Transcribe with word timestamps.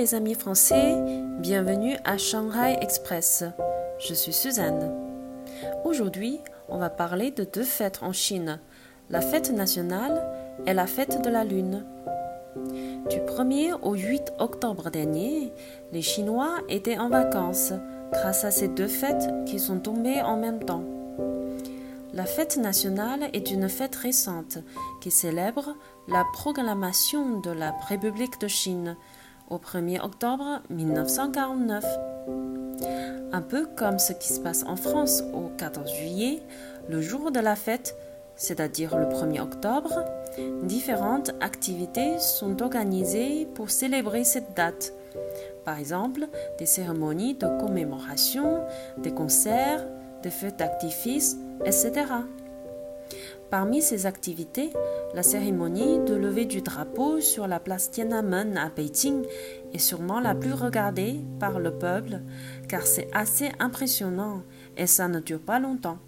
les 0.00 0.14
amis 0.14 0.32
français, 0.32 0.96
bienvenue 1.40 1.94
à 2.06 2.16
Shanghai 2.16 2.78
Express. 2.80 3.44
Je 3.98 4.14
suis 4.14 4.32
Suzanne. 4.32 4.94
Aujourd'hui, 5.84 6.40
on 6.70 6.78
va 6.78 6.88
parler 6.88 7.30
de 7.32 7.44
deux 7.44 7.64
fêtes 7.64 7.98
en 8.00 8.14
Chine, 8.14 8.60
la 9.10 9.20
fête 9.20 9.50
nationale 9.50 10.26
et 10.66 10.72
la 10.72 10.86
fête 10.86 11.22
de 11.22 11.28
la 11.28 11.44
Lune. 11.44 11.84
Du 13.10 13.18
1er 13.18 13.74
au 13.82 13.92
8 13.92 14.32
octobre 14.38 14.88
dernier, 14.88 15.52
les 15.92 16.00
Chinois 16.00 16.54
étaient 16.70 16.96
en 16.96 17.10
vacances 17.10 17.74
grâce 18.10 18.46
à 18.46 18.50
ces 18.50 18.68
deux 18.68 18.88
fêtes 18.88 19.28
qui 19.44 19.58
sont 19.58 19.80
tombées 19.80 20.22
en 20.22 20.38
même 20.38 20.64
temps. 20.64 20.84
La 22.14 22.24
fête 22.24 22.56
nationale 22.56 23.28
est 23.34 23.50
une 23.50 23.68
fête 23.68 23.96
récente 23.96 24.60
qui 25.02 25.10
célèbre 25.10 25.76
la 26.08 26.24
proclamation 26.32 27.38
de 27.40 27.50
la 27.50 27.74
République 27.86 28.40
de 28.40 28.48
Chine 28.48 28.96
au 29.50 29.58
1er 29.58 30.00
octobre 30.00 30.62
1949. 30.70 31.84
Un 33.32 33.42
peu 33.42 33.66
comme 33.76 33.98
ce 33.98 34.12
qui 34.12 34.32
se 34.32 34.40
passe 34.40 34.64
en 34.64 34.76
France 34.76 35.22
au 35.34 35.50
14 35.56 35.92
juillet, 35.92 36.42
le 36.88 37.00
jour 37.00 37.30
de 37.30 37.40
la 37.40 37.56
fête, 37.56 37.96
c'est-à-dire 38.36 38.96
le 38.96 39.06
1er 39.06 39.40
octobre, 39.40 40.04
différentes 40.62 41.32
activités 41.40 42.18
sont 42.18 42.62
organisées 42.62 43.46
pour 43.54 43.70
célébrer 43.70 44.24
cette 44.24 44.56
date. 44.56 44.92
Par 45.64 45.78
exemple, 45.78 46.26
des 46.58 46.66
cérémonies 46.66 47.34
de 47.34 47.46
commémoration, 47.60 48.60
des 48.98 49.12
concerts, 49.12 49.84
des 50.22 50.30
fêtes 50.30 50.58
d'activistes, 50.58 51.38
etc. 51.64 52.06
Parmi 53.50 53.82
ces 53.82 54.06
activités, 54.06 54.72
la 55.14 55.22
cérémonie 55.22 55.98
de 56.00 56.14
levée 56.14 56.44
du 56.44 56.62
drapeau 56.62 57.20
sur 57.20 57.48
la 57.48 57.58
place 57.58 57.90
Tiananmen 57.90 58.56
à 58.56 58.68
Beijing 58.68 59.24
est 59.72 59.78
sûrement 59.78 60.20
la 60.20 60.36
plus 60.36 60.52
regardée 60.52 61.20
par 61.40 61.58
le 61.58 61.72
peuple 61.72 62.20
car 62.68 62.82
c'est 62.82 63.08
assez 63.12 63.50
impressionnant 63.58 64.42
et 64.76 64.86
ça 64.86 65.08
ne 65.08 65.18
dure 65.18 65.40
pas 65.40 65.58
longtemps. 65.58 65.98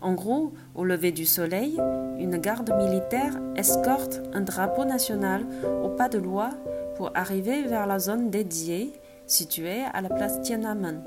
En 0.00 0.14
gros, 0.14 0.52
au 0.74 0.84
lever 0.84 1.12
du 1.12 1.24
soleil, 1.24 1.80
une 2.18 2.38
garde 2.38 2.72
militaire 2.76 3.38
escorte 3.56 4.20
un 4.32 4.40
drapeau 4.40 4.84
national 4.84 5.46
au 5.82 5.88
pas 5.88 6.08
de 6.08 6.18
loi 6.18 6.50
pour 6.96 7.10
arriver 7.14 7.62
vers 7.62 7.86
la 7.86 7.98
zone 7.98 8.30
dédiée 8.30 8.92
située 9.26 9.82
à 9.92 10.00
la 10.00 10.08
place 10.08 10.40
Tiananmen. 10.42 11.02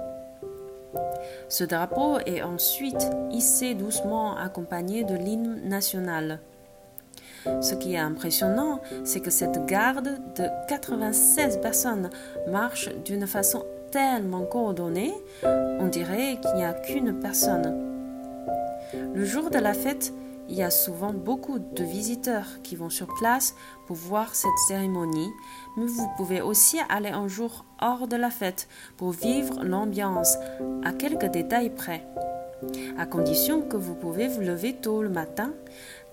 Ce 1.50 1.64
drapeau 1.64 2.20
est 2.26 2.42
ensuite 2.42 3.10
hissé 3.32 3.74
doucement 3.74 4.36
accompagné 4.38 5.04
de 5.04 5.16
l'hymne 5.16 5.62
national. 5.66 6.40
Ce 7.62 7.74
qui 7.76 7.94
est 7.94 8.00
impressionnant, 8.00 8.82
c'est 9.04 9.22
que 9.22 9.30
cette 9.30 9.66
garde 9.66 10.20
de 10.36 10.48
96 10.68 11.60
personnes 11.62 12.10
marche 12.50 12.90
d'une 13.06 13.28
façon 13.28 13.64
tellement 13.92 14.44
coordonnée, 14.44 15.14
on 15.44 15.88
dirait 15.88 16.38
qu'il 16.42 16.56
n'y 16.56 16.66
a 16.66 16.74
qu'une 16.74 17.20
personne. 17.20 17.84
Le 19.14 19.26
jour 19.26 19.50
de 19.50 19.60
la 19.60 19.74
fête, 19.74 20.14
il 20.50 20.56
y 20.56 20.64
a 20.64 20.72
souvent 20.72 21.14
beaucoup 21.14 21.60
de 21.60 21.84
visiteurs 21.84 22.62
qui 22.64 22.76
vont 22.76 22.90
sur 22.90 23.08
place 23.16 23.54
pour 23.86 23.96
voir 23.96 24.36
cette 24.36 24.58
cérémonie, 24.68 25.30
mais 25.76 25.86
vous 25.86 26.10
pouvez 26.18 26.42
aussi 26.42 26.78
aller 26.90 27.10
un 27.10 27.28
jour 27.28 27.66
hors 27.82 28.08
de 28.08 28.16
la 28.16 28.30
fête 28.30 28.68
pour 28.98 29.12
vivre 29.12 29.64
l'ambiance 29.64 30.38
à 30.84 30.92
quelques 30.92 31.26
détails 31.26 31.70
près. 31.70 32.08
À 32.98 33.06
condition 33.06 33.62
que 33.62 33.78
vous 33.78 33.96
pouvez 33.96 34.28
vous 34.28 34.42
lever 34.42 34.74
tôt 34.74 35.04
le 35.04 35.10
matin, 35.10 35.54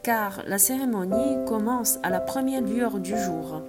car 0.02 0.42
la 0.46 0.58
cérémonie 0.58 1.44
commence 1.46 1.98
à 2.02 2.10
la 2.10 2.20
première 2.20 2.60
lueur 2.60 2.98
du 2.98 3.16
jour. 3.16 3.62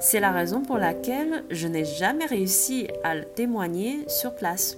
C'est 0.00 0.20
la 0.20 0.30
raison 0.30 0.62
pour 0.62 0.78
laquelle 0.78 1.44
je 1.50 1.66
n'ai 1.66 1.84
jamais 1.84 2.26
réussi 2.26 2.88
à 3.02 3.20
témoigner 3.20 4.08
sur 4.08 4.34
place. 4.34 4.76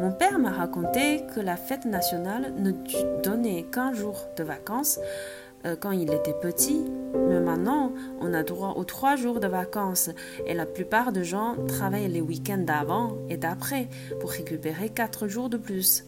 Mon 0.00 0.12
père 0.12 0.38
m'a 0.38 0.50
raconté 0.50 1.24
que 1.34 1.40
la 1.40 1.56
fête 1.56 1.84
nationale 1.84 2.52
ne 2.56 2.72
donnait 3.22 3.64
qu'un 3.64 3.92
jour 3.92 4.26
de 4.36 4.44
vacances 4.44 5.00
euh, 5.66 5.74
quand 5.78 5.90
il 5.90 6.12
était 6.12 6.34
petit, 6.34 6.84
mais 7.14 7.40
maintenant 7.40 7.92
on 8.20 8.32
a 8.32 8.42
droit 8.42 8.74
aux 8.76 8.84
trois 8.84 9.16
jours 9.16 9.40
de 9.40 9.48
vacances. 9.48 10.10
Et 10.46 10.54
la 10.54 10.66
plupart 10.66 11.12
des 11.12 11.24
gens 11.24 11.56
travaillent 11.66 12.08
les 12.08 12.20
week-ends 12.20 12.58
d'avant 12.58 13.16
et 13.28 13.36
d'après 13.36 13.88
pour 14.20 14.30
récupérer 14.30 14.90
quatre 14.90 15.26
jours 15.26 15.48
de 15.48 15.56
plus, 15.56 16.04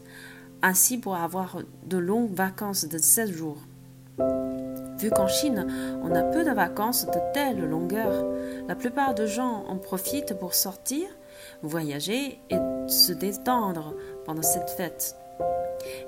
ainsi 0.62 0.98
pour 0.98 1.16
avoir 1.16 1.59
de 1.86 1.98
longues 1.98 2.32
vacances 2.32 2.86
de 2.86 2.98
16 2.98 3.32
jours. 3.32 3.59
Vu 4.98 5.10
qu'en 5.10 5.28
Chine, 5.28 5.66
on 6.03 6.14
a 6.14 6.22
peu 6.22 6.44
de 6.44 6.50
vacances 6.50 7.06
de 7.06 7.32
telle 7.32 7.64
longueur, 7.64 8.26
la 8.69 8.75
plupart 8.75 9.14
des 9.14 9.26
gens 9.26 9.64
en 9.66 9.76
profitent 9.76 10.38
pour 10.38 10.54
sortir, 10.54 11.06
voyager 11.62 12.41
et 12.50 12.59
se 12.88 13.12
détendre 13.12 13.94
pendant 14.25 14.43
cette 14.43 14.71
fête. 14.71 15.16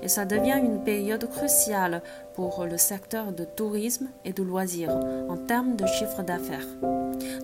Et 0.01 0.07
ça 0.07 0.25
devient 0.25 0.59
une 0.63 0.83
période 0.83 1.27
cruciale 1.29 2.01
pour 2.35 2.65
le 2.65 2.77
secteur 2.77 3.31
de 3.31 3.43
tourisme 3.43 4.09
et 4.25 4.33
de 4.33 4.43
loisirs 4.43 4.95
en 5.29 5.37
termes 5.37 5.75
de 5.75 5.85
chiffre 5.85 6.23
d'affaires. 6.23 6.67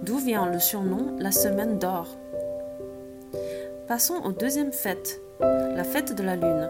D'où 0.03 0.17
vient 0.17 0.49
le 0.49 0.59
surnom 0.59 1.15
la 1.17 1.31
semaine 1.31 1.79
d'or. 1.79 2.07
Passons 3.87 4.21
aux 4.23 4.31
deuxième 4.31 4.71
fête, 4.71 5.19
la 5.39 5.83
fête 5.83 6.15
de 6.15 6.23
la 6.23 6.35
lune. 6.35 6.69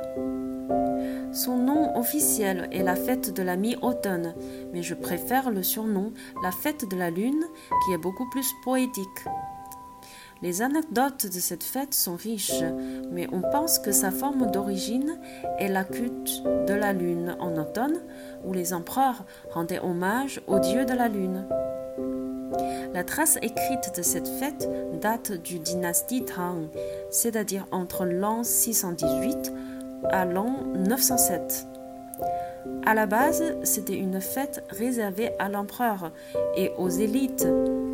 Son 1.34 1.58
nom 1.58 1.98
officiel 1.98 2.70
est 2.72 2.82
la 2.82 2.96
fête 2.96 3.34
de 3.34 3.44
la 3.44 3.56
mi-automne, 3.56 4.34
mais 4.74 4.82
je 4.82 4.96
préfère 4.96 5.52
le 5.52 5.62
surnom 5.62 6.12
la 6.42 6.52
fête 6.52 6.90
de 6.90 6.96
la 6.98 7.10
lune 7.12 7.44
qui 7.86 7.94
est 7.94 7.98
beaucoup 7.98 8.28
plus 8.30 8.48
poétique. 8.64 9.26
Les 10.42 10.62
anecdotes 10.62 11.26
de 11.26 11.40
cette 11.40 11.64
fête 11.64 11.94
sont 11.94 12.16
riches, 12.16 12.64
mais 13.12 13.28
on 13.34 13.42
pense 13.42 13.78
que 13.78 13.92
sa 13.92 14.10
forme 14.10 14.50
d'origine 14.50 15.20
est 15.58 15.68
la 15.68 15.84
culte 15.84 16.44
de 16.66 16.74
la 16.74 16.94
lune 16.94 17.36
en 17.42 17.58
automne, 17.58 18.00
où 18.46 18.54
les 18.54 18.74
empereurs 18.74 19.26
rendaient 19.52 19.82
hommage 19.82 20.42
au 20.48 20.60
dieu 20.60 20.86
de 20.86 20.94
la 20.94 21.10
lune. 21.10 21.46
La 22.94 23.04
trace 23.04 23.38
écrite 23.42 23.98
de 23.98 24.02
cette 24.02 24.30
fête 24.30 24.70
date 25.02 25.34
du 25.34 25.60
dynastie 25.60 26.24
Tang, 26.24 26.70
c'est-à-dire 27.12 27.66
entre 27.72 28.06
l'an 28.06 28.46
618 28.46 29.52
à 30.10 30.24
l'an 30.24 30.64
907. 30.74 31.68
À 32.86 32.94
la 32.94 33.06
base, 33.06 33.44
c'était 33.64 33.98
une 33.98 34.20
fête 34.20 34.64
réservée 34.70 35.32
à 35.38 35.50
l'empereur 35.50 36.12
et 36.56 36.72
aux 36.78 36.90
élites, 36.90 37.48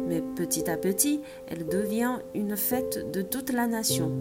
mais 0.08 0.22
petit 0.22 0.70
à 0.70 0.78
petit, 0.78 1.22
elle 1.48 1.66
devient 1.66 2.20
une 2.34 2.56
fête 2.56 3.12
de 3.12 3.22
toute 3.22 3.52
la 3.52 3.68
nation. 3.68 4.12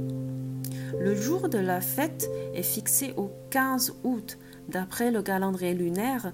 Le 0.99 1.15
jour 1.15 1.49
de 1.49 1.59
la 1.59 1.81
fête 1.81 2.31
est 2.55 2.63
fixé 2.63 3.15
au 3.17 3.31
15 3.51 3.95
août, 4.05 4.39
d'après 4.69 5.11
le 5.11 5.23
calendrier 5.23 5.75
lunaire, 5.75 6.33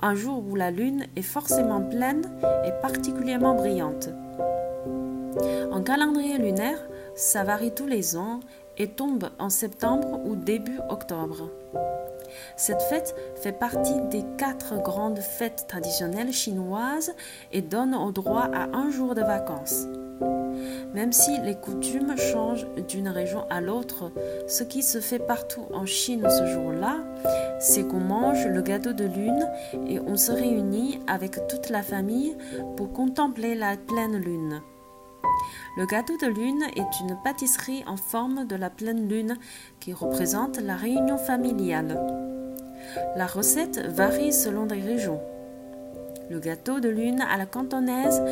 un 0.00 0.14
jour 0.14 0.44
où 0.48 0.56
la 0.56 0.70
lune 0.70 1.06
est 1.16 1.22
forcément 1.22 1.80
pleine 1.80 2.22
et 2.64 2.72
particulièrement 2.82 3.54
brillante. 3.54 4.10
En 5.70 5.82
calendrier 5.82 6.38
lunaire, 6.38 6.78
ça 7.14 7.44
varie 7.44 7.74
tous 7.74 7.86
les 7.86 8.16
ans 8.16 8.40
et 8.78 8.88
tombe 8.88 9.28
en 9.38 9.50
septembre 9.50 10.20
ou 10.24 10.36
début 10.36 10.78
octobre. 10.88 11.50
Cette 12.56 12.82
fête 12.82 13.14
fait 13.36 13.52
partie 13.52 14.00
des 14.10 14.24
quatre 14.38 14.80
grandes 14.82 15.20
fêtes 15.20 15.66
traditionnelles 15.68 16.32
chinoises 16.32 17.12
et 17.52 17.62
donne 17.62 17.94
au 17.94 18.12
droit 18.12 18.48
à 18.52 18.76
un 18.76 18.90
jour 18.90 19.14
de 19.14 19.22
vacances. 19.22 19.86
Même 20.94 21.12
si 21.12 21.38
les 21.42 21.54
coutumes 21.54 22.16
changent 22.16 22.66
d'une 22.88 23.08
région 23.08 23.44
à 23.50 23.60
l'autre, 23.60 24.12
ce 24.48 24.62
qui 24.62 24.82
se 24.82 25.00
fait 25.00 25.18
partout 25.18 25.66
en 25.72 25.84
Chine 25.84 26.26
ce 26.28 26.46
jour-là, 26.46 26.96
c'est 27.60 27.86
qu'on 27.86 28.00
mange 28.00 28.46
le 28.46 28.62
gâteau 28.62 28.92
de 28.92 29.04
lune 29.04 29.46
et 29.86 30.00
on 30.00 30.16
se 30.16 30.32
réunit 30.32 31.00
avec 31.06 31.46
toute 31.48 31.68
la 31.68 31.82
famille 31.82 32.36
pour 32.76 32.92
contempler 32.92 33.54
la 33.54 33.76
pleine 33.76 34.16
lune. 34.16 34.62
Le 35.76 35.84
gâteau 35.84 36.16
de 36.16 36.28
lune 36.28 36.62
est 36.74 37.00
une 37.00 37.18
pâtisserie 37.22 37.84
en 37.86 37.98
forme 37.98 38.46
de 38.46 38.56
la 38.56 38.70
pleine 38.70 39.08
lune 39.08 39.36
qui 39.80 39.92
représente 39.92 40.58
la 40.58 40.76
réunion 40.76 41.18
familiale. 41.18 42.25
La 43.16 43.26
recette 43.26 43.78
varie 43.86 44.32
selon 44.32 44.66
les 44.66 44.80
régions. 44.80 45.20
Le 46.28 46.40
gâteau 46.40 46.80
de 46.80 46.88
lune 46.88 47.20
à 47.20 47.36
la 47.36 47.46
cantonaise 47.46 48.22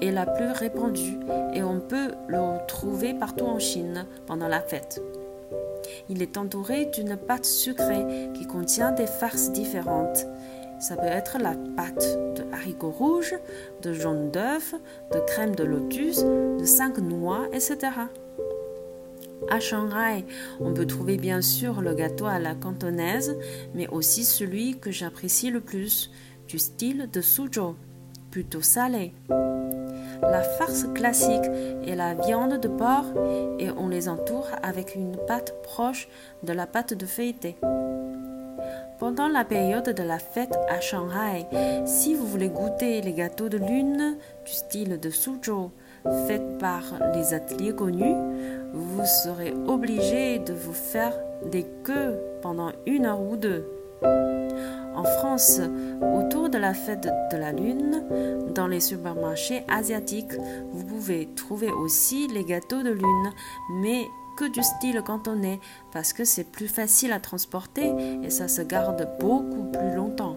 est 0.00 0.12
la 0.12 0.26
plus 0.26 0.50
répandue 0.50 1.18
et 1.52 1.62
on 1.62 1.80
peut 1.80 2.12
le 2.28 2.64
trouver 2.66 3.14
partout 3.14 3.46
en 3.46 3.58
Chine 3.58 4.06
pendant 4.26 4.48
la 4.48 4.60
fête. 4.60 5.02
Il 6.08 6.22
est 6.22 6.36
entouré 6.36 6.86
d'une 6.86 7.16
pâte 7.16 7.44
sucrée 7.44 8.30
qui 8.34 8.46
contient 8.46 8.92
des 8.92 9.06
farces 9.06 9.50
différentes. 9.50 10.26
Ça 10.80 10.96
peut 10.96 11.06
être 11.06 11.38
la 11.38 11.54
pâte 11.76 12.18
de 12.36 12.44
haricots 12.54 12.90
rouges, 12.90 13.34
de 13.82 13.92
jaune 13.92 14.30
d'œuf, 14.30 14.74
de 15.12 15.18
crème 15.20 15.54
de 15.54 15.64
lotus, 15.64 16.24
de 16.24 16.64
cinq 16.64 16.98
noix, 16.98 17.46
etc. 17.52 17.76
À 19.48 19.58
Shanghai, 19.58 20.24
on 20.60 20.74
peut 20.74 20.86
trouver 20.86 21.16
bien 21.16 21.40
sûr 21.40 21.80
le 21.80 21.94
gâteau 21.94 22.26
à 22.26 22.38
la 22.38 22.54
cantonaise, 22.54 23.36
mais 23.74 23.88
aussi 23.88 24.24
celui 24.24 24.78
que 24.78 24.90
j'apprécie 24.90 25.50
le 25.50 25.60
plus, 25.60 26.10
du 26.46 26.58
style 26.58 27.08
de 27.12 27.20
Suzhou, 27.20 27.76
plutôt 28.30 28.62
salé. 28.62 29.12
la 30.22 30.42
farce 30.42 30.84
classique 30.94 31.48
et 31.84 31.94
la 31.94 32.14
viande 32.14 32.60
de 32.60 32.68
porc 32.68 33.06
et 33.58 33.70
on 33.70 33.88
les 33.88 34.08
entoure 34.08 34.48
avec 34.62 34.94
une 34.94 35.16
pâte 35.26 35.54
proche 35.62 36.08
de 36.42 36.52
la 36.52 36.66
pâte 36.66 36.94
de 36.94 37.06
feuilleté. 37.06 37.56
Pendant 38.98 39.28
la 39.28 39.44
période 39.44 39.88
de 39.88 40.02
la 40.02 40.18
fête 40.18 40.58
à 40.68 40.80
Shanghai, 40.80 41.46
si 41.86 42.14
vous 42.14 42.26
voulez 42.26 42.50
goûter 42.50 43.00
les 43.00 43.14
gâteaux 43.14 43.48
de 43.48 43.56
lune 43.56 44.18
du 44.44 44.52
style 44.52 45.00
de 45.00 45.08
Suzhou, 45.08 45.70
faits 46.26 46.58
par 46.58 46.82
les 47.14 47.34
ateliers 47.34 47.74
connus, 47.74 48.14
vous 48.72 49.04
serez 49.24 49.52
obligé 49.66 50.38
de 50.38 50.52
vous 50.52 50.72
faire 50.72 51.12
des 51.50 51.66
queues 51.84 52.18
pendant 52.42 52.72
une 52.86 53.06
heure 53.06 53.20
ou 53.20 53.36
deux. 53.36 53.66
En 54.94 55.04
France, 55.04 55.60
autour 56.02 56.50
de 56.50 56.58
la 56.58 56.74
fête 56.74 57.08
de 57.32 57.36
la 57.36 57.52
Lune, 57.52 58.02
dans 58.54 58.66
les 58.66 58.80
supermarchés 58.80 59.64
asiatiques, 59.68 60.34
vous 60.72 60.84
pouvez 60.84 61.28
trouver 61.36 61.70
aussi 61.70 62.28
les 62.28 62.44
gâteaux 62.44 62.82
de 62.82 62.90
lune, 62.90 63.30
mais 63.70 64.04
que 64.36 64.44
du 64.46 64.62
style 64.62 65.02
cantonais 65.02 65.60
parce 65.92 66.12
que 66.12 66.24
c'est 66.24 66.44
plus 66.44 66.68
facile 66.68 67.12
à 67.12 67.20
transporter 67.20 67.92
et 68.22 68.30
ça 68.30 68.48
se 68.48 68.62
garde 68.62 69.08
beaucoup 69.20 69.70
plus 69.70 69.94
longtemps. 69.94 70.29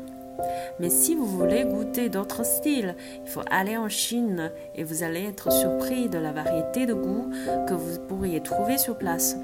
Mais 0.80 0.90
si 0.90 1.16
vous 1.16 1.25
voulez 1.25 1.66
goûter 1.66 2.10
d'autres 2.10 2.45
styles, 2.45 2.95
il 3.25 3.30
faut 3.30 3.44
aller 3.50 3.78
en 3.78 3.90
Chine 3.90 4.51
et 4.75 4.84
vous 4.84 5.04
allez 5.04 5.24
être 5.24 5.51
surpris 5.51 6.10
de 6.10 6.18
la 6.18 6.31
variété 6.31 6.86
de 6.86 6.94
goûts 6.94 7.30
que 7.68 7.74
vous 7.74 8.00
pourriez 8.07 8.42
trouver 8.42 8.78
sur 8.78 8.98
place. 8.98 9.38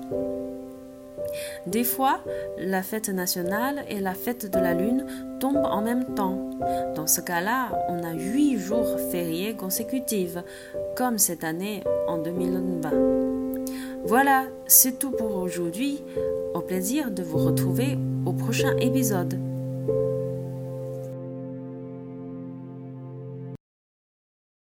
Des 1.67 1.83
fois, 1.83 2.19
la 2.57 2.81
fête 2.81 3.09
nationale 3.09 3.83
et 3.87 3.99
la 3.99 4.13
fête 4.13 4.51
de 4.51 4.59
la 4.59 4.73
Lune 4.73 5.05
tombent 5.39 5.65
en 5.65 5.81
même 5.81 6.15
temps. 6.15 6.49
Dans 6.95 7.07
ce 7.07 7.21
cas-là, 7.21 7.69
on 7.87 8.03
a 8.03 8.13
huit 8.13 8.57
jours 8.57 8.99
fériés 9.11 9.55
consécutifs, 9.55 10.37
comme 10.95 11.17
cette 11.17 11.43
année 11.43 11.83
en 12.07 12.17
2020. 12.17 12.91
Voilà, 14.05 14.45
c'est 14.65 14.97
tout 14.97 15.11
pour 15.11 15.35
aujourd'hui. 15.35 16.03
Au 16.53 16.61
plaisir 16.61 17.11
de 17.11 17.21
vous 17.21 17.37
retrouver 17.37 17.97
au 18.25 18.33
prochain 18.33 18.75
épisode. 18.77 19.37